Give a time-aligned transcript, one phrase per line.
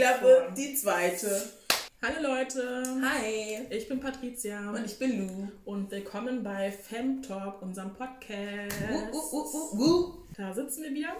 [0.00, 1.50] Klappe, die zweite.
[2.00, 2.82] Hallo Leute.
[3.02, 3.66] Hi.
[3.68, 4.70] Ich bin Patricia.
[4.70, 5.48] Und ich bin Lou.
[5.66, 8.78] Und willkommen bei Fem Talk, unserem Podcast.
[9.12, 10.14] Uh, uh, uh.
[10.38, 11.14] Da sitzen wir wieder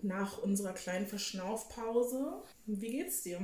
[0.00, 2.42] nach unserer kleinen Verschnaufpause.
[2.64, 3.38] Wie geht's dir?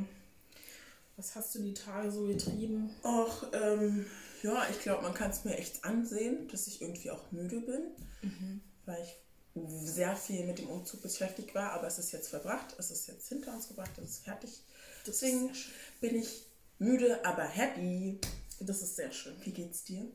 [1.19, 2.89] Was hast du die Tage so getrieben?
[3.05, 4.07] Och, ähm,
[4.43, 7.83] ja, ich glaube, man kann es mir echt ansehen, dass ich irgendwie auch müde bin,
[8.87, 9.15] weil ich
[9.67, 13.29] sehr viel mit dem Umzug beschäftigt war, aber es ist jetzt verbracht, es ist jetzt
[13.29, 14.63] hinter uns gebracht, es ist fertig.
[15.09, 15.51] Deswegen
[16.01, 16.45] bin ich
[16.79, 18.19] müde, aber happy.
[18.61, 19.35] Das ist sehr schön.
[19.45, 20.07] Wie geht's dir?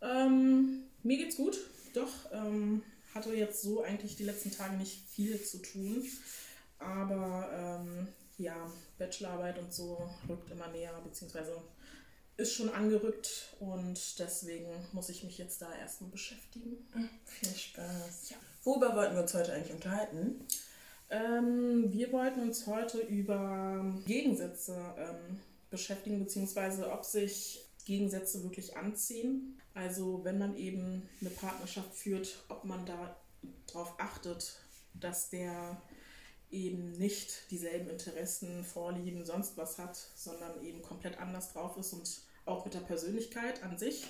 [0.00, 1.58] Ähm, mir geht's gut.
[1.94, 2.82] Doch, ähm,
[3.14, 6.04] hatte jetzt so eigentlich die letzten Tage nicht viel zu tun.
[6.78, 11.60] Aber ähm, ja, Bachelorarbeit und so rückt immer näher, beziehungsweise
[12.36, 16.86] ist schon angerückt und deswegen muss ich mich jetzt da erstmal beschäftigen.
[17.24, 18.30] Viel Spaß.
[18.30, 18.36] Ja.
[18.62, 20.46] Worüber wollten wir uns heute eigentlich unterhalten?
[21.10, 25.38] Ähm, wir wollten uns heute über Gegensätze ähm,
[25.70, 29.58] beschäftigen, beziehungsweise ob sich Gegensätze wirklich anziehen.
[29.74, 33.16] Also wenn man eben eine Partnerschaft führt, ob man da
[33.66, 34.60] darauf achtet,
[34.94, 35.80] dass der
[36.50, 42.20] eben nicht dieselben Interessen, Vorlieben, sonst was hat, sondern eben komplett anders drauf ist und
[42.46, 44.06] auch mit der Persönlichkeit an sich.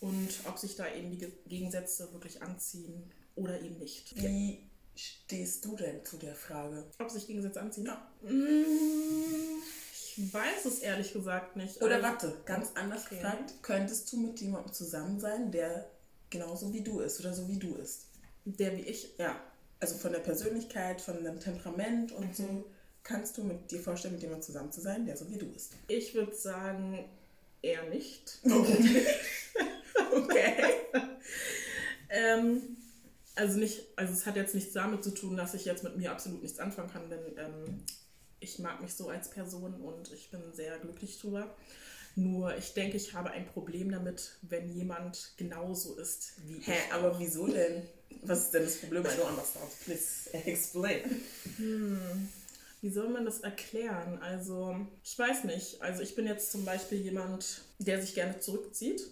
[0.00, 4.14] Und ob sich da eben die Ge- Gegensätze wirklich anziehen oder eben nicht.
[4.16, 4.65] Wie
[4.96, 6.84] stehst du denn zu der Frage?
[6.98, 7.86] Ob sich Gegensätze anziehen?
[7.86, 8.10] Ja.
[8.22, 8.64] Mm,
[9.92, 11.82] Ich weiß es ehrlich gesagt nicht.
[11.82, 13.16] Oder Also- warte, ganz anders Okay.
[13.16, 15.90] gefragt, könntest du mit jemandem zusammen sein, der
[16.30, 18.06] genauso wie du ist oder so wie du ist?
[18.46, 19.10] Der wie ich.
[19.18, 19.38] Ja,
[19.80, 22.64] also von der Persönlichkeit, von dem Temperament und so,
[23.02, 25.72] kannst du mit dir vorstellen, mit jemandem zusammen zu sein, der so wie du ist?
[25.88, 27.04] Ich würde sagen,
[27.62, 28.38] eher nicht.
[30.12, 30.74] Okay.
[32.08, 32.76] Ähm,
[33.36, 36.10] also nicht, also es hat jetzt nichts damit zu tun, dass ich jetzt mit mir
[36.10, 37.82] absolut nichts anfangen kann, denn ähm,
[38.40, 41.54] ich mag mich so als Person und ich bin sehr glücklich drüber.
[42.16, 46.92] Nur ich denke, ich habe ein Problem damit, wenn jemand genauso ist wie Hä, ich.
[46.92, 47.82] aber wieso denn?
[48.22, 49.04] Was ist denn das Problem?
[49.04, 49.66] I don't understand.
[49.84, 51.00] Please explain.
[52.80, 54.18] Wie soll man das erklären?
[54.22, 55.82] Also, ich weiß nicht.
[55.82, 59.02] Also, ich bin jetzt zum Beispiel jemand, der sich gerne zurückzieht.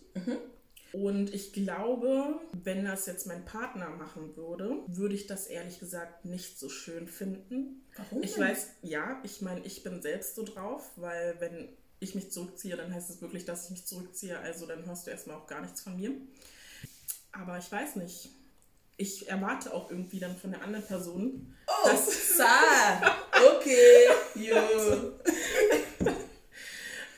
[0.94, 6.24] Und ich glaube, wenn das jetzt mein Partner machen würde, würde ich das ehrlich gesagt
[6.24, 7.84] nicht so schön finden.
[7.96, 11.68] Warum Ich weiß, ja, ich meine, ich bin selbst so drauf, weil wenn
[11.98, 14.38] ich mich zurückziehe, dann heißt es wirklich, dass ich mich zurückziehe.
[14.38, 16.12] Also dann hörst du erstmal auch gar nichts von mir.
[17.32, 18.30] Aber ich weiß nicht.
[18.96, 21.88] Ich erwarte auch irgendwie dann von der anderen Person, Oh,
[22.36, 23.16] Sa!
[23.56, 24.06] Okay,
[24.36, 25.14] yo.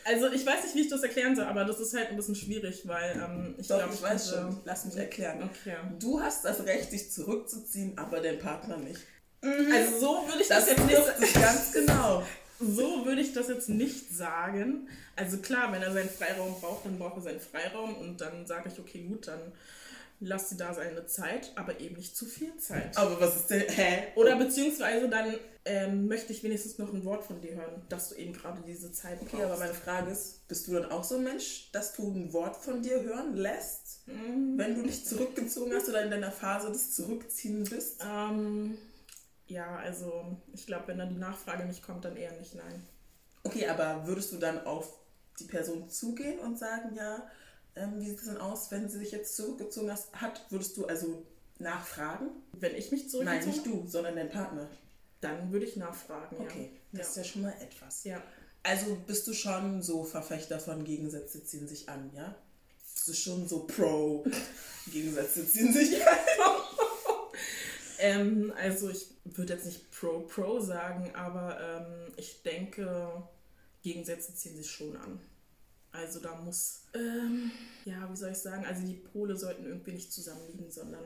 [0.06, 2.34] Also ich weiß nicht, wie ich das erklären soll, aber das ist halt ein bisschen
[2.36, 4.60] schwierig, weil ähm, ich glaube, ich weiß könnte- schon.
[4.64, 5.42] Lass mich erklären.
[5.42, 5.74] Okay.
[5.98, 9.00] Du hast das Recht, dich zurückzuziehen, aber dein Partner nicht.
[9.42, 12.22] Also so würde ich das, Das jetzt nicht ganz genau.
[12.60, 14.88] so würde ich das jetzt nicht sagen.
[15.16, 18.70] Also klar, wenn er seinen Freiraum braucht, dann braucht er seinen Freiraum und dann sage
[18.72, 19.40] ich, okay, gut, dann
[20.20, 22.96] lass sie da seine Zeit, aber eben nicht zu viel Zeit.
[22.96, 24.04] Aber was ist denn, hä?
[24.14, 25.34] Oder beziehungsweise dann
[25.64, 28.92] ähm, möchte ich wenigstens noch ein Wort von dir hören, dass du eben gerade diese
[28.92, 29.34] Zeit brauchst.
[29.34, 32.32] Okay, aber meine Frage ist, bist du dann auch so ein Mensch, dass du ein
[32.32, 36.94] Wort von dir hören lässt, wenn du dich zurückgezogen hast oder in deiner Phase des
[36.94, 38.02] Zurückziehen bist?
[38.04, 38.78] ähm,
[39.48, 42.86] ja, also ich glaube, wenn dann die Nachfrage nicht kommt, dann eher nicht, nein.
[43.44, 44.92] Okay, aber würdest du dann auf
[45.38, 47.28] die Person zugehen und sagen, ja,
[47.76, 50.46] ähm, wie sieht es denn aus, wenn sie sich jetzt zurückgezogen hat?
[50.50, 51.22] Würdest du also
[51.58, 52.28] nachfragen?
[52.52, 54.68] Wenn ich mich zurückziehe, Nein, nicht du, sondern dein Partner.
[55.20, 56.98] dann würde ich nachfragen, Okay, ja.
[56.98, 58.04] das ist ja schon mal etwas.
[58.04, 58.22] ja.
[58.62, 62.34] Also bist du schon so Verfechter von Gegensätze ziehen sich an, ja?
[62.94, 64.24] Bist du schon so pro
[64.92, 66.16] Gegensätze ziehen sich an?
[67.98, 73.22] Ähm, also ich würde jetzt nicht pro-pro sagen, aber ähm, ich denke,
[73.82, 75.18] Gegensätze ziehen sich schon an.
[75.92, 77.50] Also da muss, ähm,
[77.84, 81.04] ja, wie soll ich sagen, also die Pole sollten irgendwie nicht zusammenliegen, sondern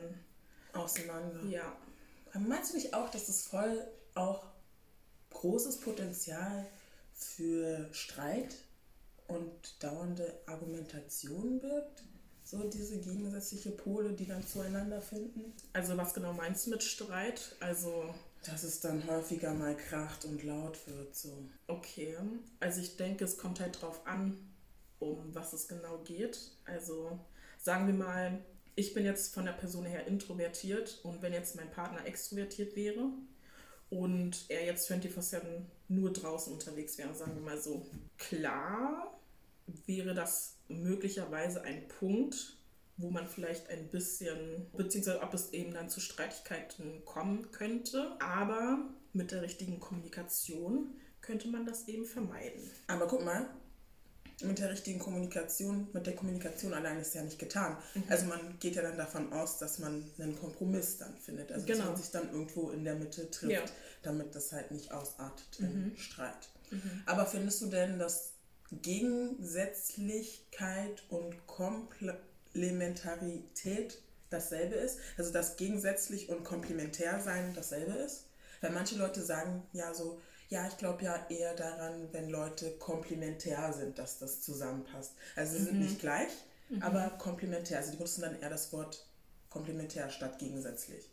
[0.73, 1.43] Auseinander.
[1.45, 1.75] ja.
[2.33, 3.85] Aber Meinst du nicht auch, dass es voll
[4.15, 4.45] auch
[5.31, 6.65] großes Potenzial
[7.13, 8.55] für Streit
[9.27, 9.51] und
[9.83, 12.03] dauernde Argumentation birgt?
[12.43, 15.53] So diese gegensätzliche Pole, die dann zueinander finden?
[15.73, 17.55] Also was genau meinst du mit Streit?
[17.61, 18.13] Also
[18.45, 21.29] Dass es dann häufiger mal kracht und laut wird, so.
[21.67, 22.17] Okay,
[22.59, 24.37] also ich denke, es kommt halt drauf an,
[25.01, 26.51] um was es genau geht.
[26.65, 27.19] Also
[27.57, 28.39] sagen wir mal,
[28.75, 33.09] ich bin jetzt von der Person her introvertiert und wenn jetzt mein Partner extrovertiert wäre
[33.89, 35.41] und er jetzt 24-7
[35.89, 37.85] nur draußen unterwegs wäre, sagen wir mal so.
[38.17, 39.19] Klar
[39.85, 42.57] wäre das möglicherweise ein Punkt,
[42.97, 48.89] wo man vielleicht ein bisschen, beziehungsweise ob es eben dann zu Streitigkeiten kommen könnte, aber
[49.13, 52.71] mit der richtigen Kommunikation könnte man das eben vermeiden.
[52.87, 53.49] Aber guck mal,
[54.43, 57.77] mit der richtigen Kommunikation, mit der Kommunikation allein ist ja nicht getan.
[57.93, 58.03] Mhm.
[58.09, 61.51] Also man geht ja dann davon aus, dass man einen Kompromiss dann findet.
[61.51, 61.79] Also genau.
[61.79, 63.63] dass man sich dann irgendwo in der Mitte trifft, ja.
[64.03, 65.97] damit das halt nicht ausartet in mhm.
[65.97, 66.49] Streit.
[66.71, 67.03] Mhm.
[67.05, 68.33] Aber findest du denn, dass
[68.71, 74.99] Gegensätzlichkeit und Komplementarität dasselbe ist?
[75.17, 78.25] Also dass gegensätzlich und komplementär sein dasselbe ist?
[78.61, 83.71] Weil manche Leute sagen ja so, ja, ich glaube ja eher daran, wenn Leute komplementär
[83.71, 85.13] sind, dass das zusammenpasst.
[85.37, 85.65] Also sie mhm.
[85.65, 86.31] sind nicht gleich,
[86.69, 86.83] mhm.
[86.83, 87.77] aber komplementär.
[87.77, 89.07] Also die benutzen dann eher das Wort
[89.49, 91.09] komplementär statt gegensätzlich.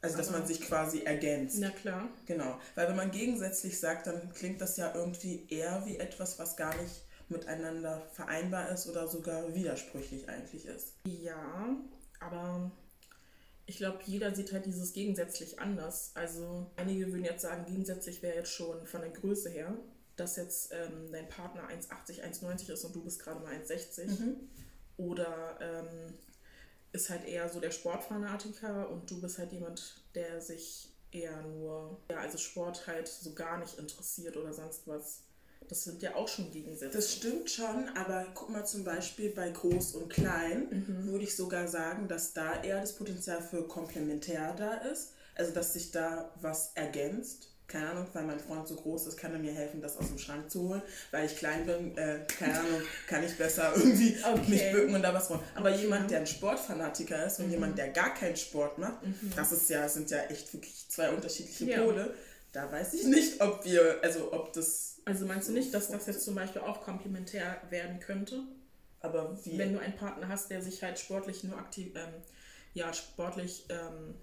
[0.00, 1.58] Also, dass aber man sich quasi ergänzt.
[1.58, 2.08] Na klar.
[2.26, 2.58] Genau.
[2.76, 6.76] Weil wenn man gegensätzlich sagt, dann klingt das ja irgendwie eher wie etwas, was gar
[6.80, 10.92] nicht miteinander vereinbar ist oder sogar widersprüchlich eigentlich ist.
[11.04, 11.76] Ja,
[12.20, 12.70] aber
[13.66, 16.12] ich glaube, jeder sieht halt dieses gegensätzlich anders.
[16.14, 19.76] Also einige würden jetzt sagen, gegensätzlich wäre jetzt schon von der Größe her,
[20.16, 24.06] dass jetzt ähm, dein Partner 1,80, 1,90 ist und du bist gerade mal 1,60.
[24.06, 24.36] Mhm.
[24.96, 26.14] Oder ähm,
[26.92, 32.00] ist halt eher so der Sportfanatiker und du bist halt jemand, der sich eher nur,
[32.10, 35.22] ja, also Sport halt so gar nicht interessiert oder sonst was.
[35.68, 36.96] Das sind ja auch schon Gegensätze.
[36.96, 41.06] Das stimmt schon, aber guck mal zum Beispiel bei Groß und Klein, mhm.
[41.06, 45.12] würde ich sogar sagen, dass da eher das Potenzial für komplementär da ist.
[45.34, 47.48] Also, dass sich da was ergänzt.
[47.66, 50.18] Keine Ahnung, weil mein Freund so groß ist, kann er mir helfen, das aus dem
[50.18, 50.82] Schrank zu holen.
[51.10, 54.50] Weil ich klein bin, äh, keine Ahnung, kann ich besser irgendwie okay.
[54.50, 55.40] mich bücken und da was holen.
[55.54, 55.80] Aber okay.
[55.80, 57.52] jemand, der ein Sportfanatiker ist und mhm.
[57.52, 59.32] jemand, der gar keinen Sport macht, mhm.
[59.34, 61.82] das ist ja, sind ja echt wirklich zwei unterschiedliche ja.
[61.82, 62.12] Pole.
[62.52, 66.06] Da weiß ich nicht, ob wir, also ob das also meinst du nicht, dass das
[66.06, 68.42] jetzt zum Beispiel auch komplementär werden könnte?
[69.00, 69.58] Aber wie?
[69.58, 72.22] Wenn du einen Partner hast, der sich halt sportlich nur aktiv, ähm,
[72.74, 74.14] ja, sportlich ähm,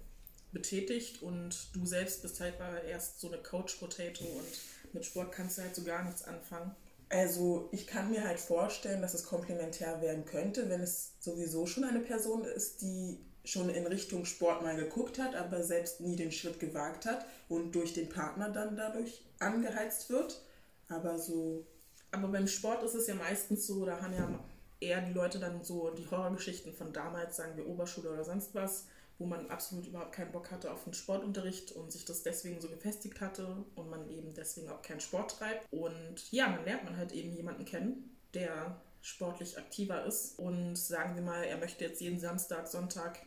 [0.52, 2.54] betätigt und du selbst bist halt
[2.88, 6.74] erst so eine Coach-Potato und mit Sport kannst du halt so gar nichts anfangen.
[7.08, 11.84] Also ich kann mir halt vorstellen, dass es komplementär werden könnte, wenn es sowieso schon
[11.84, 16.30] eine Person ist, die schon in Richtung Sport mal geguckt hat, aber selbst nie den
[16.30, 20.40] Schritt gewagt hat und durch den Partner dann dadurch angeheizt wird.
[20.90, 21.66] Aber so.
[22.10, 24.28] Aber beim Sport ist es ja meistens so, da haben ja
[24.80, 28.86] eher die Leute dann so die Horrorgeschichten von damals, sagen wir Oberschule oder sonst was,
[29.18, 32.68] wo man absolut überhaupt keinen Bock hatte auf den Sportunterricht und sich das deswegen so
[32.68, 35.70] gefestigt hatte und man eben deswegen auch keinen Sport treibt.
[35.70, 41.14] Und ja, dann lernt man halt eben jemanden kennen, der sportlich aktiver ist und sagen
[41.14, 43.18] wir mal, er möchte jetzt jeden Samstag, Sonntag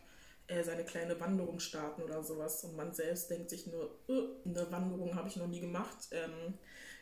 [0.62, 5.14] seine kleine Wanderung starten oder sowas und man selbst denkt sich nur, äh, eine Wanderung
[5.14, 6.08] habe ich noch nie gemacht.
[6.10, 6.54] Ähm,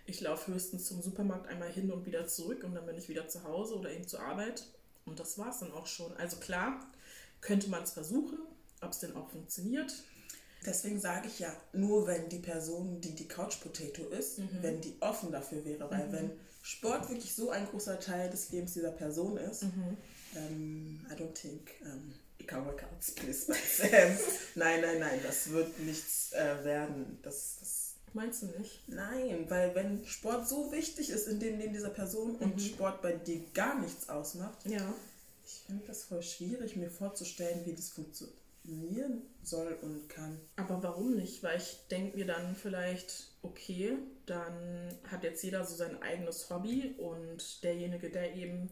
[0.06, 3.28] ich laufe höchstens zum Supermarkt einmal hin und wieder zurück und dann bin ich wieder
[3.28, 4.64] zu Hause oder eben zur Arbeit.
[5.04, 6.16] Und das war es dann auch schon.
[6.16, 6.86] Also klar,
[7.40, 8.38] könnte man es versuchen,
[8.80, 9.92] ob es denn auch funktioniert.
[10.64, 14.48] Deswegen sage ich ja, nur wenn die Person, die die Couch Potato ist, mhm.
[14.60, 15.90] wenn die offen dafür wäre.
[15.90, 16.12] Weil mhm.
[16.12, 16.30] wenn
[16.62, 19.96] Sport wirklich so ein großer Teil des Lebens dieser Person ist, mhm.
[20.36, 21.70] ähm, I don't think
[22.42, 23.52] um, ich kann workouts, please,
[24.54, 27.18] Nein, nein, nein, das wird nichts äh, werden.
[27.22, 28.86] Das, das Meinst du nicht?
[28.88, 32.52] Nein, weil wenn Sport so wichtig ist in dem Leben dieser Person mhm.
[32.52, 34.94] und Sport bei dir gar nichts ausmacht, ja.
[35.46, 40.38] ich finde das voll schwierig, mir vorzustellen, wie das funktionieren soll und kann.
[40.56, 41.42] Aber warum nicht?
[41.42, 43.96] Weil ich denke mir dann vielleicht, okay,
[44.26, 48.70] dann hat jetzt jeder so sein eigenes Hobby und derjenige, der eben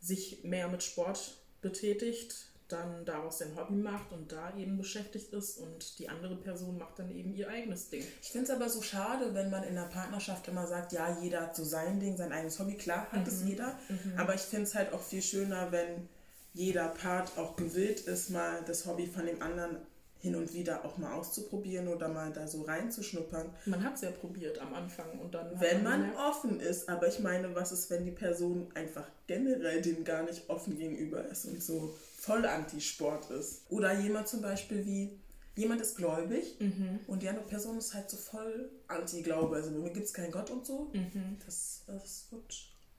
[0.00, 5.58] sich mehr mit Sport betätigt, dann daraus sein Hobby macht und da eben beschäftigt ist
[5.58, 8.04] und die andere Person macht dann eben ihr eigenes Ding.
[8.22, 11.42] Ich finde es aber so schade, wenn man in der Partnerschaft immer sagt, ja, jeder
[11.42, 12.76] hat so sein Ding, sein eigenes Hobby.
[12.76, 13.28] Klar hat mhm.
[13.28, 14.14] es jeder, mhm.
[14.16, 16.08] aber ich finde es halt auch viel schöner, wenn
[16.52, 19.76] jeder Part auch gewillt ist, mal das Hobby von dem anderen
[20.20, 23.50] hin und wieder auch mal auszuprobieren oder mal da so reinzuschnuppern.
[23.64, 25.58] Man hat es ja probiert am Anfang und dann.
[25.58, 29.80] Wenn man, man offen ist, aber ich meine, was ist, wenn die Person einfach generell
[29.80, 33.62] dem gar nicht offen gegenüber ist und so voll Anti-Sport ist.
[33.70, 35.18] Oder jemand zum Beispiel wie,
[35.56, 37.00] jemand ist gläubig mhm.
[37.06, 39.56] und die andere Person ist halt so voll Anti-Glaube.
[39.56, 40.90] Also mir gibt es keinen Gott und so.
[40.92, 41.38] Mhm.
[41.44, 42.54] Das, das wird,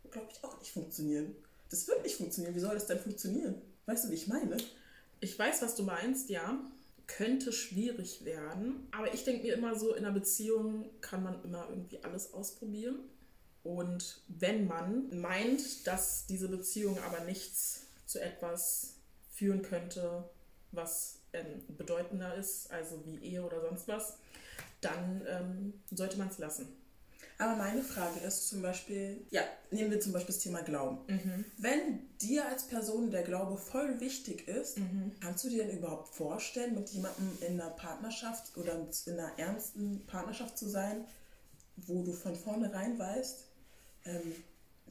[0.09, 1.35] glaube ich, auch nicht funktionieren.
[1.69, 2.55] Das wird nicht funktionieren.
[2.55, 3.61] Wie soll das denn funktionieren?
[3.85, 4.57] Weißt du, wie ich meine?
[5.19, 6.59] Ich weiß, was du meinst, ja.
[7.05, 8.87] Könnte schwierig werden.
[8.91, 12.99] Aber ich denke mir immer so, in einer Beziehung kann man immer irgendwie alles ausprobieren.
[13.63, 18.95] Und wenn man meint, dass diese Beziehung aber nichts zu etwas
[19.41, 20.23] führen könnte,
[20.71, 24.17] was ähm, bedeutender ist, also wie Ehe oder sonst was,
[24.81, 26.67] dann ähm, sollte man es lassen.
[27.39, 30.99] Aber meine Frage ist zum Beispiel, ja, nehmen wir zum Beispiel das Thema Glauben.
[31.57, 34.77] Wenn dir als Person der Glaube voll wichtig ist,
[35.21, 40.05] kannst du dir denn überhaupt vorstellen, mit jemandem in einer Partnerschaft oder in einer ernsten
[40.05, 41.03] Partnerschaft zu sein,
[41.77, 43.39] wo du von vornherein weißt,
[44.05, 44.35] ähm,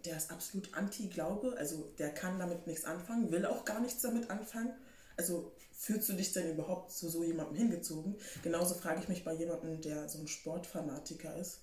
[0.04, 4.30] der ist absolut anti-Glaube, also der kann damit nichts anfangen, will auch gar nichts damit
[4.30, 4.72] anfangen.
[5.16, 8.16] Also fühlst du dich denn überhaupt zu so jemandem hingezogen?
[8.42, 11.60] Genauso frage ich mich bei jemandem, der so ein Sportfanatiker ist,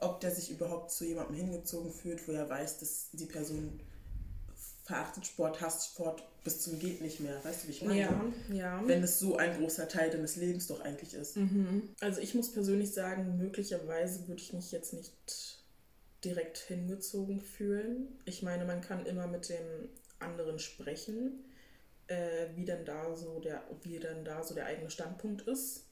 [0.00, 3.80] ob der sich überhaupt zu jemandem hingezogen fühlt, wo er weiß, dass die Person
[4.84, 7.42] verachtet Sport, hasst Sport bis zum geht nicht mehr.
[7.42, 8.00] Weißt du, wie ich meine?
[8.00, 8.82] Ja, ja.
[8.86, 11.38] Wenn es so ein großer Teil deines Lebens doch eigentlich ist.
[12.00, 15.63] Also ich muss persönlich sagen, möglicherweise würde ich mich jetzt nicht
[16.24, 18.18] direkt hingezogen fühlen.
[18.24, 19.88] Ich meine, man kann immer mit dem
[20.20, 21.44] anderen sprechen,
[22.06, 25.84] äh, wie denn da so der, wie denn da so der eigene Standpunkt ist,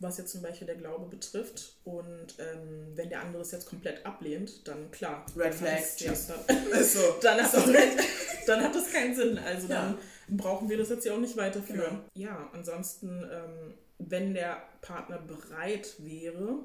[0.00, 1.76] was jetzt zum Beispiel der Glaube betrifft.
[1.84, 5.26] Und ähm, wenn der andere es jetzt komplett ablehnt, dann klar.
[5.36, 6.26] Red dann Flag, hat's- ja, tschüss.
[6.46, 7.00] dann, Ist so.
[7.22, 9.38] dann, hat das, dann hat das keinen Sinn.
[9.38, 9.96] Also Ja.
[10.28, 11.80] dann brauchen wir das jetzt ja auch nicht weiterführen.
[12.14, 12.30] Genau.
[12.32, 16.60] Ja, ansonsten, ähm, wenn der Partner bereit wäre,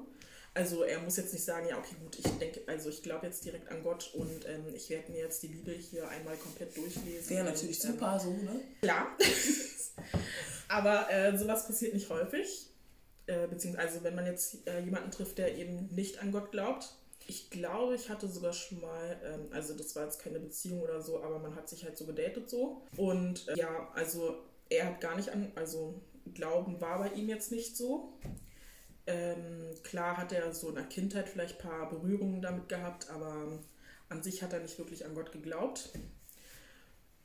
[0.54, 3.44] also er muss jetzt nicht sagen, ja, okay, gut, ich denke, also ich glaube jetzt
[3.44, 7.28] direkt an Gott und ähm, ich werde mir jetzt die Bibel hier einmal komplett durchlesen.
[7.30, 8.60] Wäre natürlich und, ähm, super so, ne?
[8.80, 9.08] Klar.
[10.68, 12.68] Aber äh, sowas passiert nicht häufig.
[13.26, 16.94] Äh, beziehungsweise wenn man jetzt äh, jemanden trifft, der eben nicht an Gott glaubt.
[17.26, 21.00] Ich glaube, ich hatte sogar schon mal, ähm, also das war jetzt keine Beziehung oder
[21.00, 22.82] so, aber man hat sich halt so gedatet so.
[22.96, 24.36] Und äh, ja, also
[24.68, 26.00] er hat gar nicht an, also
[26.34, 28.12] Glauben war bei ihm jetzt nicht so.
[29.06, 33.60] Ähm, klar hat er so in der Kindheit vielleicht ein paar Berührungen damit gehabt, aber
[34.08, 35.90] an sich hat er nicht wirklich an Gott geglaubt.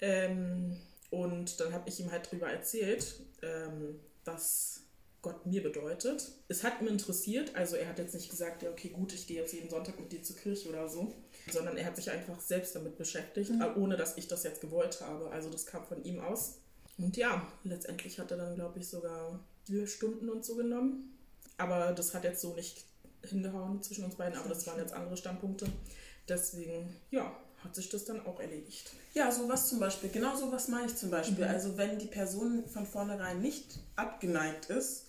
[0.01, 0.77] Ähm,
[1.09, 4.83] und dann habe ich ihm halt drüber erzählt, ähm, was
[5.21, 6.31] Gott mir bedeutet.
[6.48, 9.41] Es hat ihn interessiert, also er hat jetzt nicht gesagt, ja, okay, gut, ich gehe
[9.41, 11.13] jetzt jeden Sonntag mit dir zur Kirche oder so,
[11.51, 15.01] sondern er hat sich einfach selbst damit beschäftigt, äh, ohne dass ich das jetzt gewollt
[15.01, 15.29] habe.
[15.31, 16.59] Also das kam von ihm aus.
[16.98, 21.17] Und ja, letztendlich hat er dann, glaube ich, sogar vier Stunden und so genommen.
[21.60, 22.86] Aber das hat jetzt so nicht
[23.24, 25.68] hingehauen zwischen uns beiden, aber das waren jetzt andere Standpunkte.
[26.28, 28.92] Deswegen, ja, hat sich das dann auch erledigt.
[29.13, 30.10] Ja, sowas zum Beispiel.
[30.10, 31.44] Genau sowas meine ich zum Beispiel.
[31.44, 35.08] Also wenn die Person von vornherein nicht abgeneigt ist,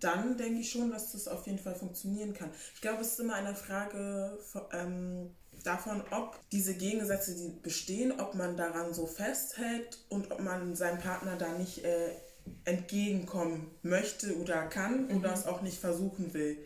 [0.00, 2.50] dann denke ich schon, dass das auf jeden Fall funktionieren kann.
[2.74, 4.38] Ich glaube, es ist immer eine Frage
[4.72, 5.30] ähm,
[5.64, 10.98] davon, ob diese Gegensätze, die bestehen, ob man daran so festhält und ob man seinem
[10.98, 12.10] Partner da nicht äh,
[12.64, 16.58] entgegenkommen möchte oder kann oder es auch nicht versuchen will.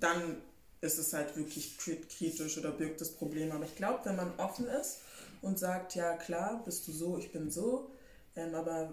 [0.00, 0.36] Dann
[0.80, 3.50] ist es halt wirklich kri- kritisch oder birgt das Problem.
[3.52, 4.98] Aber ich glaube, wenn man offen ist
[5.42, 7.90] und sagt, ja klar, bist du so, ich bin so,
[8.36, 8.92] ähm, aber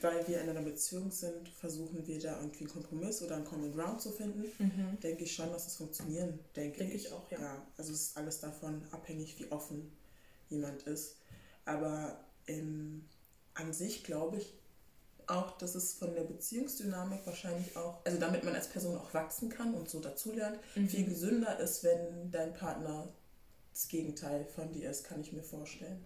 [0.00, 3.74] weil wir in einer Beziehung sind, versuchen wir da irgendwie einen Kompromiss oder einen Common
[3.74, 4.44] Ground zu finden,
[5.02, 7.06] denke ich schon, dass es funktionieren, denke Denke ich.
[7.06, 7.38] ich auch, ja.
[7.40, 7.66] ja.
[7.76, 9.92] Also es ist alles davon abhängig, wie offen
[10.48, 11.16] jemand ist.
[11.66, 13.04] Aber ähm,
[13.54, 14.54] an sich glaube ich
[15.28, 19.48] auch, dass es von der Beziehungsdynamik wahrscheinlich auch, also damit man als Person auch wachsen
[19.48, 23.08] kann und so dazulernt, viel gesünder ist, wenn dein Partner
[23.72, 26.04] das Gegenteil von dir ist, kann ich mir vorstellen.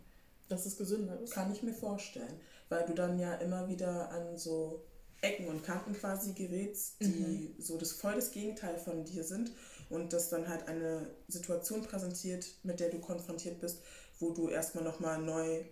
[0.49, 1.33] Dass es gesünder ist.
[1.33, 2.41] Kann ich mir vorstellen.
[2.69, 4.85] Weil du dann ja immer wieder an so
[5.21, 9.51] Ecken und Kanten quasi gerätst, die so das voll das Gegenteil von dir sind
[9.91, 13.81] und das dann halt eine Situation präsentiert, mit der du konfrontiert bist,
[14.21, 15.65] wo du erstmal nochmal neu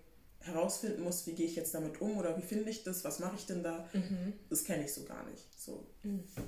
[0.45, 3.37] herausfinden musst, wie gehe ich jetzt damit um oder wie finde ich das, was mache
[3.37, 3.89] ich denn da,
[4.51, 5.45] das kenne ich so gar nicht.
[5.59, 5.87] So.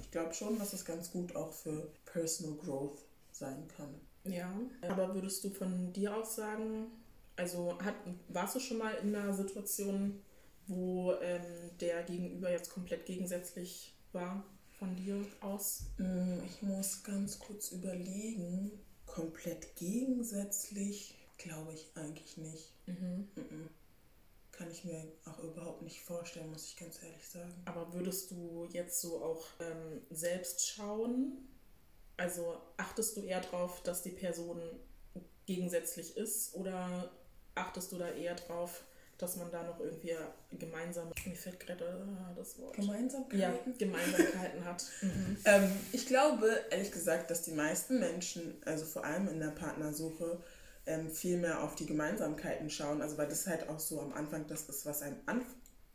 [0.01, 2.99] Ich glaube schon, dass es ganz gut auch für Personal Growth
[3.33, 3.95] sein kann.
[4.25, 6.87] Ja, aber würdest du von dir aus sagen,
[7.37, 7.95] also hat,
[8.29, 10.21] warst du schon mal in einer Situation,
[10.67, 11.43] wo ähm,
[11.81, 14.43] der Gegenüber jetzt komplett gegensätzlich war
[14.79, 15.85] von dir aus?
[15.99, 18.73] Mm, Ich muss ganz kurz überlegen.
[19.07, 22.73] Komplett gegensätzlich glaube ich eigentlich nicht.
[22.87, 23.25] Mm-mm.
[24.57, 27.53] Kann ich mir auch überhaupt nicht vorstellen, muss ich ganz ehrlich sagen.
[27.67, 31.49] Aber würdest du jetzt so auch ähm, selbst schauen?
[32.17, 34.61] Also achtest du eher darauf, dass die Person
[35.45, 37.11] gegensätzlich ist oder
[37.55, 38.85] achtest du da eher drauf,
[39.19, 40.15] dass man da noch irgendwie
[40.59, 42.75] gemeinsam, mir fällt gerade äh, das Wort.
[42.75, 43.39] Gemeinsamkeiten?
[43.39, 44.85] Ja, Gemeinsamkeiten hat.
[45.03, 45.37] Mhm.
[45.45, 50.43] Ähm, ich glaube, ehrlich gesagt, dass die meisten Menschen, also vor allem in der Partnersuche,
[50.87, 53.03] ähm, viel mehr auf die Gemeinsamkeiten schauen.
[53.03, 55.17] Also weil das halt auch so am Anfang das ist, was einem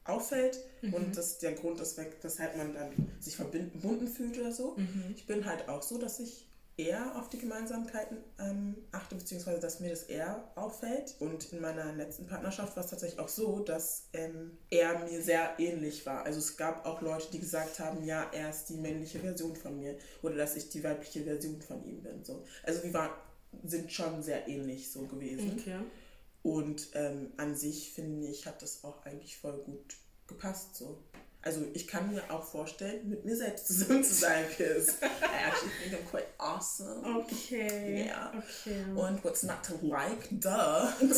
[0.03, 4.75] auffällt und das der Grund ist halt man dann sich verbunden fühlt oder so.
[5.15, 9.79] Ich bin halt auch so, dass ich eher auf die Gemeinsamkeiten ähm, achte, beziehungsweise dass
[9.79, 11.15] mir das eher auffällt.
[11.19, 15.59] Und in meiner letzten Partnerschaft war es tatsächlich auch so, dass ähm, er mir sehr
[15.59, 16.25] ähnlich war.
[16.25, 19.77] Also es gab auch Leute, die gesagt haben, ja, er ist die männliche Version von
[19.77, 22.23] mir oder dass ich die weibliche Version von ihm bin.
[22.23, 22.43] So.
[22.63, 23.11] Also wir waren,
[23.63, 25.57] sind schon sehr ähnlich so gewesen.
[25.59, 25.79] Okay.
[26.43, 29.95] Und ähm, an sich finde ich, hat das auch eigentlich voll gut
[30.27, 31.03] gepasst so.
[31.43, 35.71] Also ich kann mir auch vorstellen, mit mir selbst zusammen zu sein, because I actually
[35.81, 37.03] think I'm quite awesome.
[37.19, 38.07] Okay.
[38.07, 38.31] Ja.
[38.37, 38.83] Okay.
[38.95, 40.87] Und what's not to like, duh.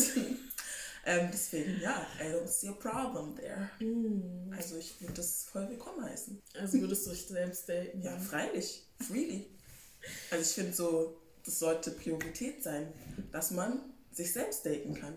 [1.04, 3.70] ähm, deswegen, ja, I don't see a problem there.
[3.80, 4.50] Mm.
[4.56, 6.40] Also ich würde das voll willkommen heißen.
[6.58, 8.00] Also würdest du dich selbst daten?
[8.00, 9.50] Ja, freilich, freely.
[10.30, 12.92] Also ich finde so, das sollte Priorität sein,
[13.32, 15.14] dass man sich selbst daten kann.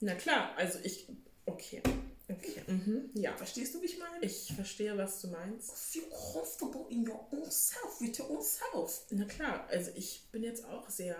[0.00, 1.06] Na klar, also ich.
[1.46, 1.82] Okay.
[2.28, 2.62] Okay.
[2.66, 3.10] Mhm.
[3.14, 3.36] Ja.
[3.36, 4.24] Verstehst du, wie ich meine?
[4.24, 5.72] Ich verstehe, was du meinst.
[5.76, 9.06] feel comfortable in your own self, with your own self.
[9.10, 11.16] Na klar, also ich bin jetzt auch sehr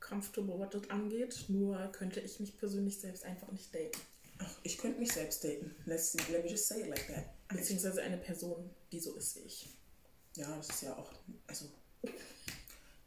[0.00, 1.44] comfortable, was das angeht.
[1.48, 3.98] Nur könnte ich mich persönlich selbst einfach nicht daten.
[4.38, 5.74] Ach, ich könnte mich selbst daten.
[5.84, 7.24] Let's, let me just say it like that.
[7.48, 9.68] Beziehungsweise eine Person, die so ist wie ich.
[10.36, 11.10] Ja, das ist ja auch,
[11.46, 11.66] also,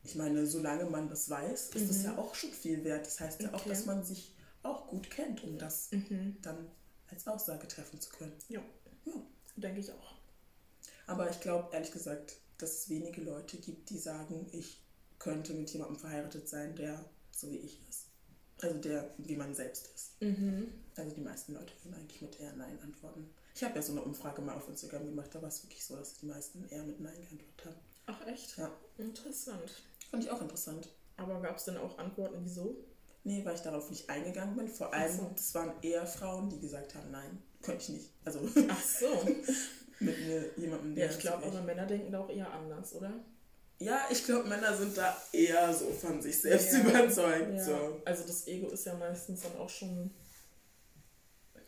[0.04, 3.06] ich meine, solange man das weiß, ist das ja auch schon viel wert.
[3.06, 3.60] Das heißt ja auch, Mhm.
[3.60, 3.70] Okay.
[3.70, 6.38] dass man sich auch gut kennt, um das Mhm.
[6.42, 6.70] dann
[7.10, 8.34] als Aussage treffen zu können.
[8.50, 8.62] Ja,
[9.06, 9.14] Ja.
[9.58, 10.14] denke ich auch.
[11.08, 14.82] Aber ich glaube, ehrlich gesagt, dass es wenige Leute gibt, die sagen, ich
[15.20, 18.06] könnte mit jemandem verheiratet sein, der so wie ich ist.
[18.62, 20.22] Also der, wie man selbst ist.
[20.22, 20.72] Mhm.
[20.96, 23.30] Also die meisten Leute würden eigentlich mit eher Nein antworten.
[23.56, 25.96] Ich habe ja so eine Umfrage mal auf Instagram gemacht, da war es wirklich so,
[25.96, 27.76] dass die meisten eher mit Nein geantwortet haben.
[28.06, 28.58] Ach echt?
[28.58, 29.84] Ja, Interessant.
[30.12, 30.90] Fand ich auch interessant.
[31.18, 32.76] Aber gab es denn auch Antworten, wieso?
[33.24, 34.68] Nee, weil ich darauf nicht eingegangen bin.
[34.68, 35.32] Vor allem, so.
[35.36, 38.10] das waren eher Frauen, die gesagt haben, nein, könnte ich nicht.
[38.26, 38.40] Also
[38.70, 39.08] Ach so.
[40.00, 43.14] mit mir jemandem, Ja, der ich glaube, aber Männer denken da auch eher anders, oder?
[43.78, 46.80] Ja, ich glaube, Männer sind da eher so von sich selbst Ja.
[46.82, 47.54] überzeugt.
[47.54, 47.64] Ja.
[47.64, 48.02] So.
[48.06, 50.12] Also das Ego ist ja meistens dann auch schon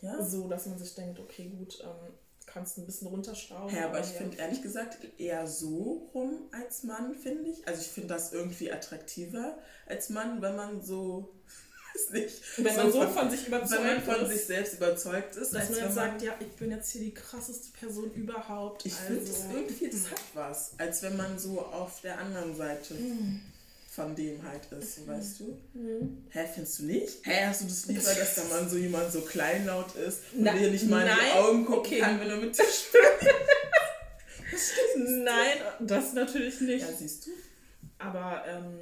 [0.01, 0.23] Ja.
[0.23, 2.13] so, dass man sich denkt, okay, gut, ähm,
[2.53, 3.75] kannst ein bisschen runterschrauben.
[3.75, 4.17] Ja, aber ich ja.
[4.17, 7.67] finde ehrlich gesagt eher so rum als Mann, finde ich.
[7.67, 11.33] Also ich finde das irgendwie attraktiver als Mann, wenn man so,
[11.95, 15.35] weiß nicht, Wenn man so von sich überzeugt wenn man von ist, sich selbst überzeugt
[15.35, 18.85] ist, dass man jetzt sagt, ja, ich bin jetzt hier die krasseste Person überhaupt.
[18.85, 22.55] Ich finde das also, irgendwie, das hat was, als wenn man so auf der anderen
[22.55, 22.95] Seite
[23.95, 25.57] von dem halt ist, weißt du?
[25.73, 26.25] Mhm.
[26.29, 27.25] Hä, findest du nicht?
[27.25, 30.53] Hä, hast du das lieber, dass da mal so jemand so kleinlaut ist und Na-
[30.53, 31.99] dir nicht mal in die Augen gucken okay.
[31.99, 33.35] kann, wenn du mit dir sprichst?
[34.97, 36.81] Nein, das natürlich nicht.
[36.81, 37.31] Ja, siehst du?
[37.99, 38.79] Aber ähm,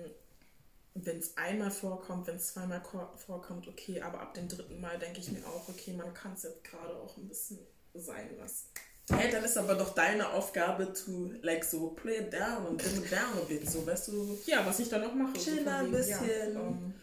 [0.96, 4.98] wenn es einmal vorkommt, wenn es zweimal ko- vorkommt, okay, aber ab dem dritten Mal
[5.00, 7.60] denke ich mir auch, okay, man kann es jetzt gerade auch ein bisschen
[7.94, 8.68] sein lassen.
[9.10, 13.04] Hä, dann ist aber doch deine Aufgabe to, like, so play it down und dim
[13.04, 14.40] it down a bit, so, weißt du?
[14.46, 15.34] Ja, was ich dann auch mache.
[15.34, 16.56] Chill so ein wegen, ja, bisschen.
[16.56, 16.94] ähm,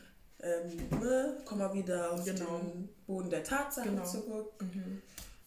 [0.40, 2.58] Ähm, ne, komm mal wieder auf Genau.
[2.58, 4.04] den Boden der Tatsachen Genau.
[4.04, 4.52] zurück.
[4.62, 5.02] mhm.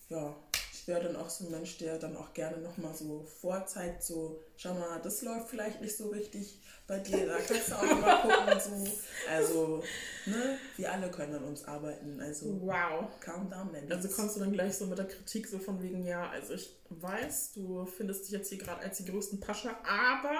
[0.09, 0.35] ja,
[0.81, 4.41] ich wäre dann auch so ein Mensch, der dann auch gerne nochmal so vorzeigt, so,
[4.57, 8.21] schau mal, das läuft vielleicht nicht so richtig bei dir, da kannst du auch mal
[8.21, 8.91] gucken und so.
[9.29, 9.83] Also,
[10.25, 13.07] ne, wir alle können an uns arbeiten, also Wow.
[13.19, 13.91] calm down, man.
[13.91, 16.75] Also kommst du dann gleich so mit der Kritik so von wegen, ja, also ich
[16.89, 20.35] weiß, du findest dich jetzt hier gerade als die größten Pascha, aber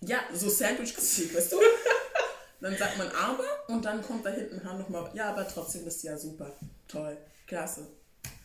[0.00, 1.56] Ja, so Sandwich-Kritik, weißt du?
[2.60, 6.02] Dann sagt man aber und dann kommt da hinten dran nochmal, ja, aber trotzdem bist
[6.02, 6.52] du ja super,
[6.88, 7.86] toll, klasse,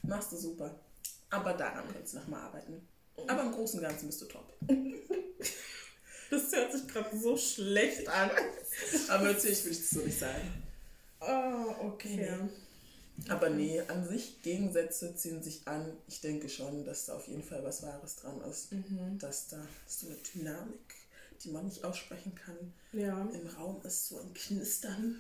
[0.04, 0.80] machst du super.
[1.34, 2.88] Aber daran könntest du nochmal arbeiten.
[3.28, 4.54] Aber im Großen und Ganzen bist du top.
[6.30, 8.30] das hört sich gerade so schlecht an.
[9.10, 10.64] Aber natürlich würde ich das so nicht sagen.
[11.20, 12.30] Oh, okay.
[13.30, 15.96] Aber nee, an sich, Gegensätze ziehen sich an.
[16.08, 18.72] Ich denke schon, dass da auf jeden Fall was Wahres dran ist.
[18.72, 19.18] Mhm.
[19.20, 20.96] Dass da so eine Dynamik,
[21.44, 23.28] die man nicht aussprechen kann, Ja.
[23.34, 25.20] im Raum ist, so ein Knistern,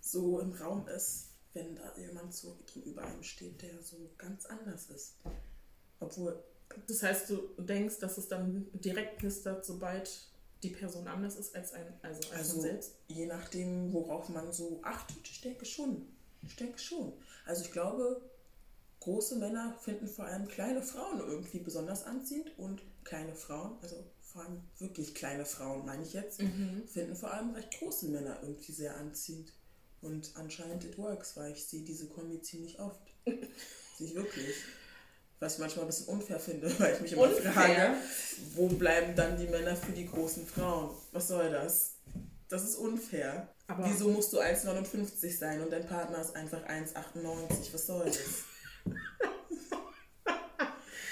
[0.00, 4.88] so im Raum ist, wenn da jemand so gegenüber einem steht, der so ganz anders
[4.90, 5.14] ist.
[5.98, 6.42] Obwohl,
[6.86, 10.28] Das heißt, du denkst, dass es dann direkt knistert, sobald
[10.62, 12.94] die Person anders ist als ein, also als also man selbst.
[13.08, 16.06] je nachdem, worauf man so achtet, ich denke schon.
[16.42, 17.12] Ich denke schon.
[17.46, 18.20] Also ich glaube,
[19.00, 24.42] große Männer finden vor allem kleine Frauen irgendwie besonders anziehend und kleine Frauen, also vor
[24.44, 26.86] allem wirklich kleine Frauen, meine ich jetzt, Mhm.
[26.86, 29.52] finden vor allem recht große Männer irgendwie sehr anziehend.
[30.02, 33.00] Und anscheinend it works, weil ich sehe diese Kombi ziemlich oft.
[33.26, 34.56] sehe ich wirklich.
[35.40, 37.52] Was ich manchmal ein bisschen unfair finde, weil ich mich immer Unfair?
[37.52, 37.94] frage,
[38.54, 40.96] wo bleiben dann die Männer für die großen Frauen?
[41.12, 41.94] Was soll das?
[42.48, 43.48] Das ist unfair.
[43.66, 47.72] Aber- Wieso musst du 1,59 sein und dein Partner ist einfach 1,98?
[47.72, 48.18] Was soll das?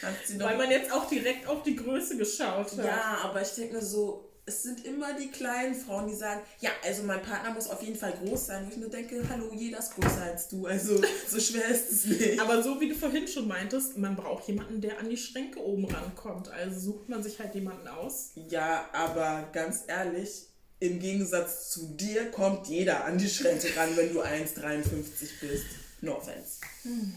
[0.03, 2.85] Hat sie doch Weil man jetzt auch direkt auf die Größe geschaut hat.
[2.85, 6.71] ja, aber ich denke mir so, es sind immer die kleinen Frauen, die sagen, ja,
[6.83, 8.67] also mein Partner muss auf jeden Fall groß sein.
[8.67, 10.67] Wo ich mir denke, hallo, jeder ist größer als du.
[10.67, 12.41] Also so schwer ist es nicht.
[12.41, 15.85] Aber so wie du vorhin schon meintest, man braucht jemanden, der an die Schränke oben
[15.85, 16.49] rankommt.
[16.49, 18.31] Also sucht man sich halt jemanden aus.
[18.49, 20.47] Ja, aber ganz ehrlich,
[20.81, 25.67] im Gegensatz zu dir kommt jeder an die Schränke ran, wenn du 1,53 bist.
[26.01, 26.61] No offense.
[26.83, 27.15] Hm.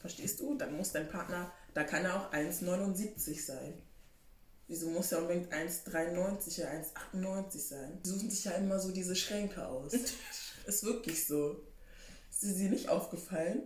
[0.00, 0.56] Verstehst du?
[0.56, 3.74] Dann muss dein Partner, da kann er auch 1,79 sein.
[4.70, 6.70] Wieso muss er unbedingt 1,93 oder
[7.12, 8.00] 1,98 sein?
[8.04, 9.92] Die suchen sich ja immer so diese Schränke aus.
[10.66, 11.60] Ist wirklich so.
[12.30, 13.64] Ist dir nicht aufgefallen,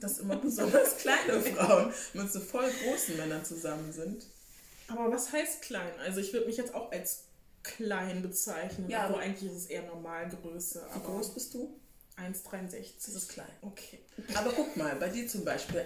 [0.00, 4.24] dass immer besonders kleine Frauen mit so voll großen Männern zusammen sind?
[4.86, 5.92] Aber was heißt klein?
[6.00, 7.24] Also ich würde mich jetzt auch als
[7.62, 8.88] klein bezeichnen.
[8.88, 10.86] Ja, aber eigentlich ist es eher Normalgröße.
[10.94, 11.78] Wie groß bist du?
[12.16, 12.94] 1,63.
[13.04, 13.52] Das ist klein.
[13.60, 13.98] Okay.
[14.34, 15.84] Aber guck mal, bei dir zum Beispiel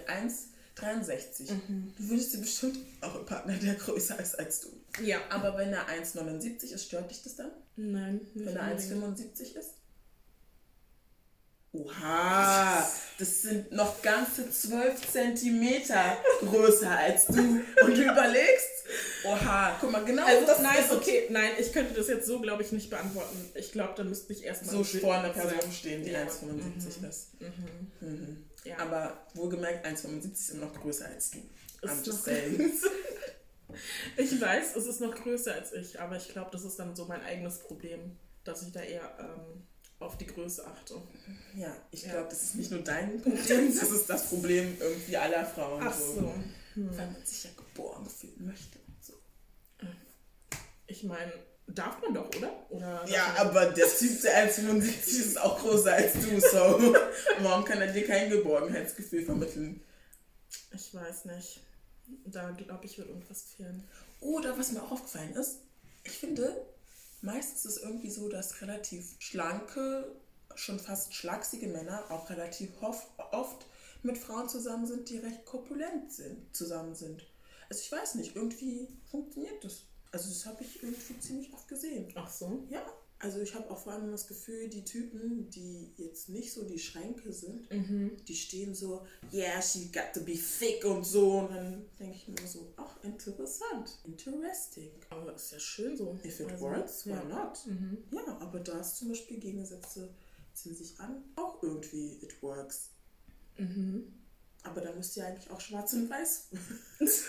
[0.75, 1.51] 1,63.
[1.51, 1.93] Mhm.
[1.97, 4.69] Du würdest dir bestimmt auch einen Partner, der größer ist als du.
[5.03, 5.19] Ja.
[5.29, 7.51] Aber wenn er 1,79 ist, stört dich das dann?
[7.75, 8.21] Nein.
[8.33, 9.73] Wenn er 1,75 ist?
[11.75, 17.39] Oha, das sind noch ganze 12 Zentimeter größer als du.
[17.39, 18.69] Und du überlegst,
[19.25, 22.61] oha, guck mal, genau also, das Nein, okay, nein, ich könnte das jetzt so, glaube
[22.61, 23.49] ich, nicht beantworten.
[23.55, 24.83] Ich glaube, da müsste ich erstmal.
[24.83, 26.21] So vor einer Person stehen, die ja.
[26.21, 27.09] 1,75 mhm.
[27.09, 27.41] ist.
[27.41, 28.07] Mhm.
[28.07, 28.43] Mhm.
[28.65, 28.77] Ja.
[28.79, 31.39] Aber wohlgemerkt, 1,75 ist immer noch größer als du.
[32.03, 32.71] Just saying.
[34.17, 37.05] ich weiß, es ist noch größer als ich, aber ich glaube, das ist dann so
[37.05, 39.17] mein eigenes Problem, dass ich da eher.
[39.19, 39.63] Ähm,
[40.03, 41.01] auf die Größe achte.
[41.55, 45.45] Ja, ich glaube, das ist nicht nur dein Problem, das ist das Problem irgendwie aller
[45.45, 45.81] Frauen.
[45.83, 46.13] Ach so.
[46.13, 46.33] so.
[46.75, 46.97] Hm.
[46.97, 48.79] Weil man sich ja geboren fühlen möchte.
[48.99, 49.13] So.
[50.87, 51.31] Ich meine,
[51.67, 52.65] darf man doch, oder?
[52.69, 56.95] oder ja, aber der Typ, der 1,75 ist auch größer als du, so.
[57.39, 59.81] Warum kann er dir kein Geborgenheitsgefühl vermitteln?
[60.73, 61.61] Ich weiß nicht.
[62.25, 63.83] Da glaube ich, wird irgendwas fehlen.
[64.19, 65.59] Oder was mir auch aufgefallen ist,
[66.03, 66.65] ich finde,
[67.23, 70.13] Meistens ist es irgendwie so, dass relativ schlanke,
[70.55, 73.65] schon fast schlachsige Männer auch relativ oft
[74.03, 77.25] mit Frauen zusammen sind, die recht korpulent sind, zusammen sind.
[77.69, 79.83] Also ich weiß nicht, irgendwie funktioniert das.
[80.13, 82.07] Also das habe ich irgendwie ziemlich oft gesehen.
[82.13, 82.65] Ach so?
[82.69, 82.85] Ja.
[83.17, 86.77] Also ich habe auch vor allem das Gefühl, die Typen, die jetzt nicht so die
[86.77, 88.17] Schränke sind, mhm.
[88.27, 91.39] die stehen so, yeah, she got to be thick und so.
[91.39, 94.91] Und dann denke ich mir so, ach, interessant, interesting.
[95.09, 96.19] Aber das ist ja schön so.
[96.23, 97.23] If it also, works, why ja.
[97.23, 97.65] not?
[97.65, 97.97] Mhm.
[98.11, 100.13] Ja, aber da ist zum Beispiel Gegensätze
[100.53, 102.89] ziehen sich an, auch irgendwie it works.
[103.57, 104.13] Mhm.
[104.61, 106.49] Aber da müsste ja eigentlich auch schwarz und weiß.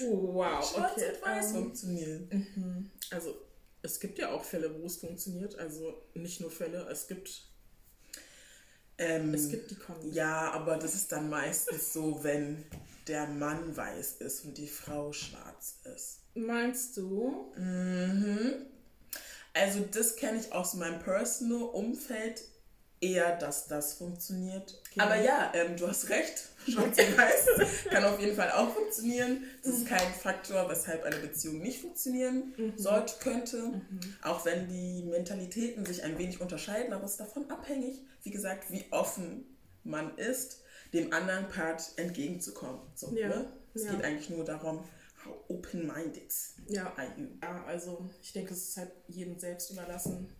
[0.00, 1.12] wow, schwarz okay.
[1.14, 2.28] und weiß ähm, funktionieren.
[2.30, 2.90] Mhm.
[3.10, 3.34] Also
[3.82, 5.58] es gibt ja auch Fälle, wo es funktioniert.
[5.58, 7.42] Also nicht nur Fälle, es gibt.
[8.96, 10.08] Ähm, es gibt die Kombi.
[10.10, 12.64] Ja, aber das ist dann meistens so, wenn
[13.08, 16.20] der Mann weiß ist und die Frau schwarz ist.
[16.34, 17.52] Meinst du?
[17.56, 18.66] Mhm.
[19.52, 22.42] Also das kenne ich aus meinem Personal-Umfeld
[23.00, 24.80] eher, dass das funktioniert.
[24.92, 25.04] Genau.
[25.04, 26.48] Aber ja, ähm, du hast recht.
[26.68, 29.44] Schwarz und Weiß kann auf jeden Fall auch funktionieren.
[29.62, 32.78] Das ist kein Faktor, weshalb eine Beziehung nicht funktionieren mhm.
[32.78, 33.58] sollte, könnte.
[33.58, 34.00] Mhm.
[34.22, 38.70] Auch wenn die Mentalitäten sich ein wenig unterscheiden, aber es ist davon abhängig, wie gesagt,
[38.70, 39.44] wie offen
[39.82, 40.62] man ist,
[40.94, 42.80] dem anderen Part entgegenzukommen.
[42.94, 43.28] So, ja.
[43.28, 43.52] ne?
[43.74, 43.92] Es ja.
[43.92, 44.84] geht eigentlich nur darum,
[45.24, 46.32] how open-minded
[46.68, 46.92] ja.
[46.96, 47.26] are you?
[47.42, 50.34] Ja, also ich denke, es ist halt jedem selbst überlassen,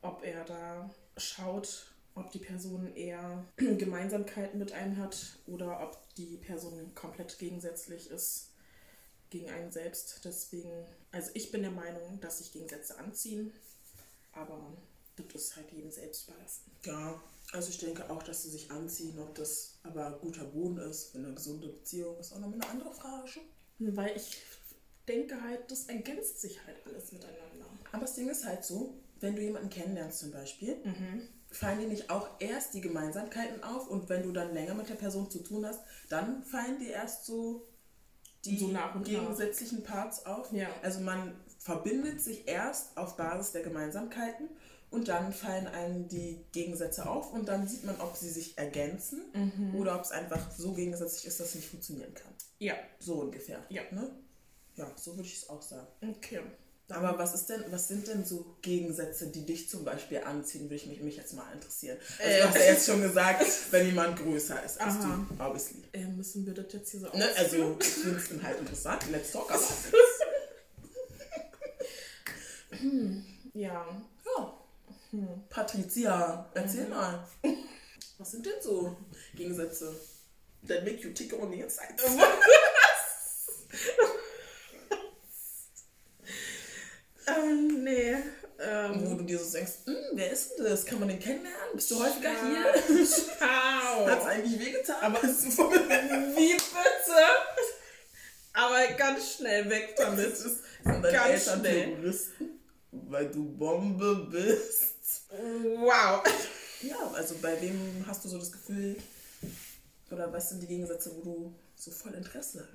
[0.00, 6.36] ob er da schaut, ob die Person eher Gemeinsamkeiten mit einem hat oder ob die
[6.36, 8.50] Person komplett gegensätzlich ist
[9.30, 10.20] gegen einen selbst.
[10.24, 13.52] Deswegen, also ich bin der Meinung, dass sich Gegensätze anziehen,
[14.32, 14.76] aber
[15.16, 16.70] das ist halt jedem selbst überlassen.
[16.84, 17.20] Ja,
[17.52, 21.34] also ich denke auch, dass sie sich anziehen, ob das aber guter Boden ist, eine
[21.34, 23.40] gesunde Beziehung ist auch noch eine andere Frage.
[23.78, 24.38] Weil ich
[25.08, 27.66] denke halt, das ergänzt sich halt alles miteinander.
[27.92, 31.88] Aber das Ding ist halt so, wenn du jemanden kennenlernst zum Beispiel, mhm fallen dir
[31.88, 35.40] nicht auch erst die Gemeinsamkeiten auf und wenn du dann länger mit der Person zu
[35.40, 37.66] tun hast, dann fallen dir erst so
[38.44, 38.72] die so
[39.04, 39.82] gegensätzlichen.
[39.82, 40.52] Parts auf.
[40.52, 40.68] Ja.
[40.82, 44.48] Also man verbindet sich erst auf Basis der Gemeinsamkeiten
[44.90, 49.22] und dann fallen einem die Gegensätze auf und dann sieht man, ob sie sich ergänzen
[49.34, 49.74] mhm.
[49.74, 52.32] oder ob es einfach so gegensätzlich ist, dass es nicht funktionieren kann.
[52.58, 52.74] Ja.
[52.98, 53.64] So ungefähr.
[53.68, 53.82] Ja.
[53.90, 54.10] Ne?
[54.76, 55.86] Ja, so würde ich es auch sagen.
[56.00, 56.40] Okay.
[56.92, 60.76] Aber was ist denn, was sind denn so Gegensätze, die dich zum Beispiel anziehen, würde
[60.76, 61.98] ich mich, mich jetzt mal interessieren.
[62.18, 65.26] Also äh, du hast ja jetzt schon gesagt, wenn jemand größer ist als Aha.
[65.28, 65.82] du, obviously.
[65.92, 69.02] Äh, müssen wir das jetzt hier so ne, Also ich finde es halt interessant.
[69.10, 70.00] Let's talk about it.
[72.80, 73.24] hm,
[73.54, 73.86] ja.
[74.36, 74.60] Ja.
[75.10, 75.28] Hm.
[75.48, 76.90] Patricia, erzähl mhm.
[76.90, 77.28] mal.
[78.18, 78.96] Was sind denn so
[79.34, 79.94] Gegensätze?
[80.68, 81.94] That make you tick on the inside.
[89.62, 89.86] ist
[90.58, 90.84] denn das?
[90.84, 91.58] Kann man den kennenlernen?
[91.74, 93.06] Bist du häufiger hier?
[93.06, 94.06] Ciao.
[94.06, 94.96] Hat es eigentlich wehgetan?
[95.02, 97.20] Aber- Wie bitte?
[98.52, 100.32] Aber ganz schnell weg damit.
[100.32, 101.84] Das ist Ganz Eltern schnell.
[101.94, 105.22] Terroristen, weil du Bombe bist.
[105.30, 106.22] Wow.
[106.82, 108.96] Ja, also bei wem hast du so das Gefühl,
[110.10, 112.66] oder was sind die Gegensätze, wo du so voll Interesse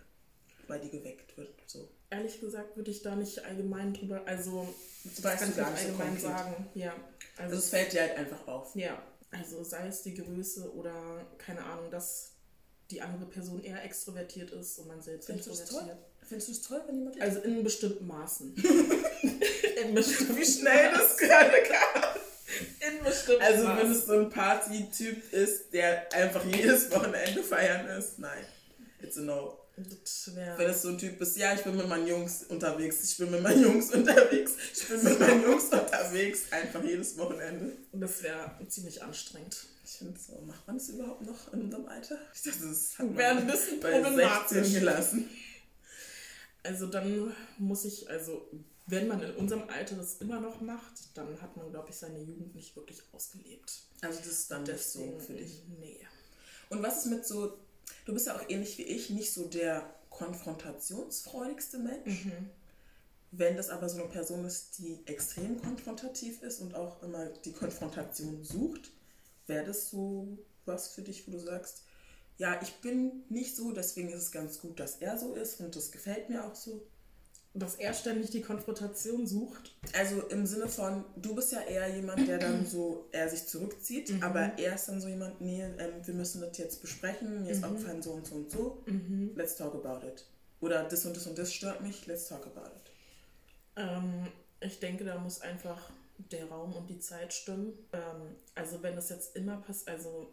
[0.68, 1.50] bei dir geweckt wird?
[1.68, 1.88] So.
[2.10, 4.74] Ehrlich gesagt würde ich da nicht allgemein drüber, also
[5.04, 6.22] das Weißt du gar nicht so allgemein konkret.
[6.22, 6.70] sagen.
[6.76, 6.92] Ja.
[7.38, 8.76] Also Also es fällt dir halt einfach auf.
[8.76, 9.02] ja,
[9.32, 12.32] also sei es die Größe oder keine Ahnung, dass
[12.92, 15.80] die andere Person eher extrovertiert ist und man selbst Findest du es toll?
[15.82, 16.06] introvertiert.
[16.28, 18.56] Findest du es toll, wenn jemand Also in bestimmten Maßen.
[19.84, 22.04] in bestimmten Wie schnell das gerade kam.
[22.80, 23.92] In bestimmten Also wenn Maßen.
[23.92, 28.46] es so ein Party-Typ ist, der einfach jedes Wochenende feiern ist, nein.
[29.02, 29.58] It's a no.
[29.78, 33.04] Das Wenn wäre es so ein Typ ist, ja, ich bin mit meinen Jungs unterwegs,
[33.04, 37.74] ich bin mit meinen Jungs unterwegs, ich bin mit meinen Jungs unterwegs, einfach jedes Wochenende.
[37.92, 39.66] das wär ziemlich anstrengend.
[39.84, 42.18] Ich finde so, macht man das überhaupt noch in unserem Alter?
[42.34, 44.58] Ich dachte, das hat man Wäre ein bisschen bei problematisch.
[44.58, 45.30] 16 gelassen.
[46.64, 48.50] Also dann muss ich, also
[48.88, 52.20] wenn man in unserem Alter das immer noch macht, dann hat man, glaube ich, seine
[52.20, 53.72] Jugend nicht wirklich ausgelebt.
[54.02, 55.64] Also das ist dann nicht so Deswegen für dich.
[55.80, 56.00] Nee.
[56.70, 57.58] Und was ist mit so,
[58.06, 62.28] du bist ja auch ähnlich wie ich, nicht so der konfrontationsfreudigste Mensch.
[63.32, 67.52] Wenn das aber so eine Person ist, die extrem konfrontativ ist und auch immer die
[67.52, 68.92] Konfrontation sucht,
[69.48, 71.84] wäre das so was für dich, wo du sagst,
[72.38, 75.76] ja, ich bin nicht so, deswegen ist es ganz gut, dass er so ist und
[75.76, 76.86] das gefällt mir auch so.
[77.58, 79.76] Dass er ständig die Konfrontation sucht.
[79.98, 84.12] Also im Sinne von, du bist ja eher jemand, der dann so, er sich zurückzieht,
[84.22, 87.64] aber er ist dann so jemand, nee, ähm, wir müssen das jetzt besprechen, mir ist
[87.64, 88.84] aufgefallen so und so und so,
[89.36, 90.26] let's talk about it.
[90.60, 92.92] Oder das und das und das stört mich, let's talk about it.
[93.78, 94.28] Ähm,
[94.60, 95.92] ich denke, da muss einfach
[96.32, 97.74] der Raum und die Zeit stimmen.
[97.94, 100.30] Ähm, also wenn das jetzt immer passt, also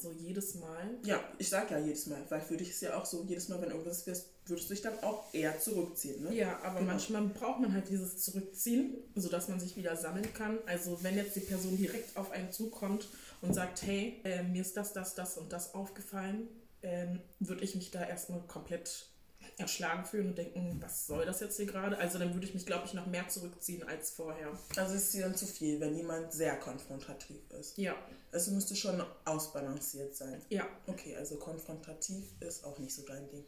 [0.00, 0.98] so jedes Mal.
[1.04, 3.60] Ja, ich sag ja jedes Mal, weil für dich ist ja auch so, jedes Mal,
[3.60, 6.34] wenn irgendwas ist, würdest du dich dann auch eher zurückziehen, ne?
[6.34, 6.92] Ja, aber Genau.
[6.92, 10.58] manchmal braucht man halt dieses Zurückziehen, sodass man sich wieder sammeln kann.
[10.66, 13.08] Also wenn jetzt die Person direkt auf einen zukommt
[13.40, 16.48] und sagt, hey, äh, mir ist das, das, das und das aufgefallen,
[16.82, 19.06] ähm, würde ich mich da erstmal komplett
[19.58, 21.96] erschlagen fühlen und denken, was soll das jetzt hier gerade?
[21.98, 24.58] Also dann würde ich mich, glaube ich, noch mehr zurückziehen als vorher.
[24.76, 27.76] Also ist dir dann zu viel, wenn jemand sehr konfrontativ ist.
[27.78, 27.94] Ja,
[28.32, 30.42] Also müsste schon ausbalanciert sein.
[30.48, 30.66] ja.
[30.86, 33.44] Okay, also konfrontativ ist auch nicht so dein Ding.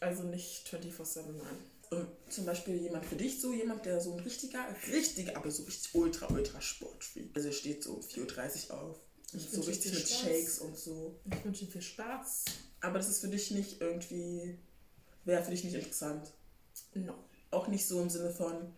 [0.00, 1.56] Also nicht 24-7, nein.
[1.90, 4.58] Und zum Beispiel jemand für dich so, jemand, der so ein richtiger,
[4.92, 7.30] richtiger, aber so richtig ultra, ultra Sportfreak.
[7.34, 8.96] Also steht so um 4.30 Uhr auf.
[9.32, 10.20] Ich so richtig dir mit Spaß.
[10.20, 11.20] Shakes und so.
[11.30, 12.44] Ich wünsche ihm viel Spaß.
[12.80, 14.58] Aber das ist für dich nicht irgendwie,
[15.26, 16.32] wäre für dich nicht interessant.
[16.94, 17.14] No.
[17.50, 18.72] Auch nicht so im Sinne von,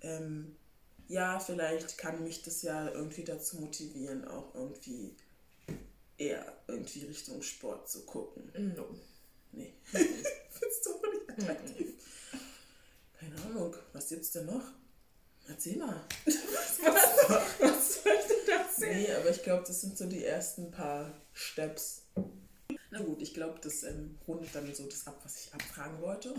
[0.00, 0.56] ähm,
[1.08, 5.16] ja, vielleicht kann mich das ja irgendwie dazu motivieren, auch irgendwie
[6.16, 8.50] eher irgendwie Richtung Sport zu gucken.
[8.76, 8.86] No.
[9.52, 9.74] Nee.
[9.84, 11.92] Findest du aber nicht attraktiv?
[13.18, 14.64] Keine Ahnung, was gibt's denn noch?
[15.48, 16.00] Erzähl mal.
[17.58, 19.02] Was soll ich denn erzählen?
[19.02, 22.02] Nee, aber ich glaube, das sind so die ersten paar Steps.
[22.90, 26.34] Na gut, ich glaube, das ähm, rundet dann so das ab, was ich abfragen wollte.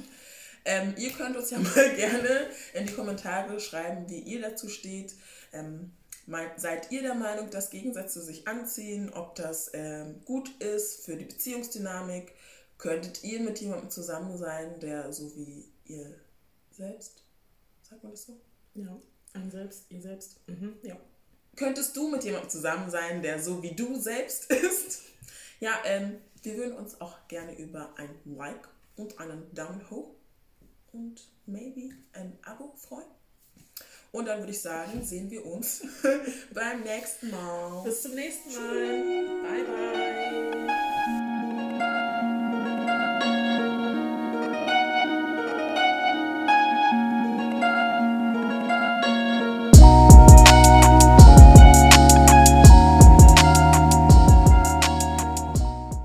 [0.66, 5.16] Ähm, ihr könnt uns ja mal gerne in die Kommentare schreiben, wie ihr dazu steht.
[5.54, 5.92] Ähm,
[6.58, 11.26] seid ihr der Meinung, dass Gegensätze sich anziehen, ob das ähm, gut ist für die
[11.26, 12.34] Beziehungsdynamik?
[12.78, 16.16] Könntet ihr mit jemandem zusammen sein, der so wie ihr
[16.72, 17.24] selbst,
[17.88, 18.40] sagt man das so?
[18.74, 19.00] Ja,
[19.34, 20.40] ein Selbst, ihr selbst.
[20.48, 20.98] Mhm, ja.
[21.56, 25.02] Könntest du mit jemandem zusammen sein, der so wie du selbst ist?
[25.60, 30.16] Ja, ähm, wir würden uns auch gerne über ein Like und einen Daumen hoch
[30.92, 33.08] und maybe ein Abo freuen.
[34.12, 35.84] Und dann würde ich sagen, sehen wir uns
[36.54, 37.84] beim nächsten Mal.
[37.84, 39.42] Bis zum nächsten Mal.
[39.44, 40.81] Bye, bye.